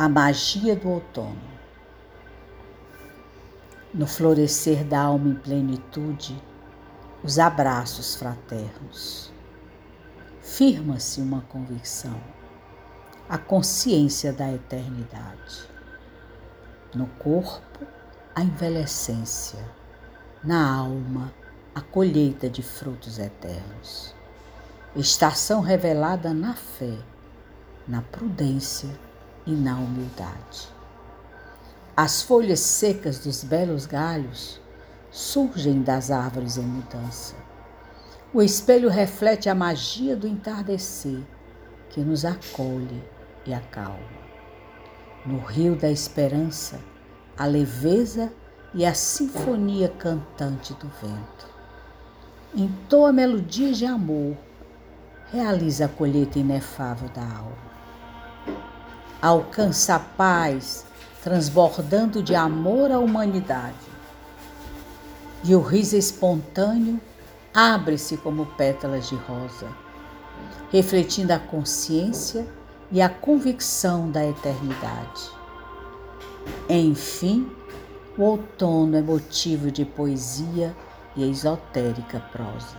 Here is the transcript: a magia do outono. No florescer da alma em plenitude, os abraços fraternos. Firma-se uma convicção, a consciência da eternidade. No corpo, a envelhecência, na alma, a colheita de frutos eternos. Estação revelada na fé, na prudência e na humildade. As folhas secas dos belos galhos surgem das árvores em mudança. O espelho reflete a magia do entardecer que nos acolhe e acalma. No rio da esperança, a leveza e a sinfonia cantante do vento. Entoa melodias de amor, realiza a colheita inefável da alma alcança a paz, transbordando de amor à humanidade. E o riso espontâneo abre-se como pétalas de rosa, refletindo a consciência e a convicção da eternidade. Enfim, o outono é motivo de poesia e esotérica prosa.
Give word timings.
a 0.00 0.08
magia 0.08 0.74
do 0.74 0.88
outono. 0.88 1.36
No 3.92 4.06
florescer 4.06 4.82
da 4.82 5.02
alma 5.02 5.28
em 5.28 5.34
plenitude, 5.34 6.42
os 7.22 7.38
abraços 7.38 8.14
fraternos. 8.14 9.30
Firma-se 10.40 11.20
uma 11.20 11.42
convicção, 11.42 12.18
a 13.28 13.36
consciência 13.36 14.32
da 14.32 14.50
eternidade. 14.50 15.68
No 16.94 17.06
corpo, 17.06 17.86
a 18.34 18.40
envelhecência, 18.40 19.62
na 20.42 20.78
alma, 20.78 21.30
a 21.74 21.82
colheita 21.82 22.48
de 22.48 22.62
frutos 22.62 23.18
eternos. 23.18 24.14
Estação 24.96 25.60
revelada 25.60 26.32
na 26.32 26.54
fé, 26.54 26.96
na 27.86 28.00
prudência 28.00 28.88
e 29.46 29.52
na 29.52 29.76
humildade. 29.76 30.68
As 31.96 32.22
folhas 32.22 32.60
secas 32.60 33.18
dos 33.18 33.44
belos 33.44 33.84
galhos 33.86 34.60
surgem 35.10 35.82
das 35.82 36.10
árvores 36.10 36.56
em 36.56 36.62
mudança. 36.62 37.34
O 38.32 38.40
espelho 38.40 38.88
reflete 38.88 39.48
a 39.48 39.54
magia 39.54 40.14
do 40.14 40.26
entardecer 40.26 41.20
que 41.90 42.00
nos 42.00 42.24
acolhe 42.24 43.02
e 43.44 43.52
acalma. 43.52 44.20
No 45.26 45.38
rio 45.40 45.76
da 45.76 45.90
esperança, 45.90 46.80
a 47.36 47.44
leveza 47.44 48.32
e 48.72 48.86
a 48.86 48.94
sinfonia 48.94 49.88
cantante 49.88 50.72
do 50.74 50.88
vento. 51.02 51.50
Entoa 52.54 53.12
melodias 53.12 53.76
de 53.78 53.84
amor, 53.84 54.36
realiza 55.30 55.86
a 55.86 55.88
colheita 55.88 56.38
inefável 56.38 57.08
da 57.10 57.22
alma 57.22 57.69
alcança 59.20 59.96
a 59.96 59.98
paz, 59.98 60.86
transbordando 61.22 62.22
de 62.22 62.34
amor 62.34 62.90
à 62.90 62.98
humanidade. 62.98 63.76
E 65.44 65.54
o 65.54 65.60
riso 65.60 65.96
espontâneo 65.96 67.00
abre-se 67.52 68.16
como 68.16 68.46
pétalas 68.46 69.08
de 69.08 69.16
rosa, 69.16 69.68
refletindo 70.70 71.32
a 71.32 71.38
consciência 71.38 72.46
e 72.90 73.00
a 73.00 73.08
convicção 73.08 74.10
da 74.10 74.24
eternidade. 74.26 75.30
Enfim, 76.68 77.50
o 78.16 78.22
outono 78.22 78.96
é 78.96 79.02
motivo 79.02 79.70
de 79.70 79.84
poesia 79.84 80.74
e 81.16 81.28
esotérica 81.28 82.20
prosa. 82.32 82.76